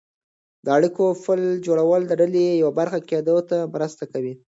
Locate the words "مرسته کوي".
3.73-4.33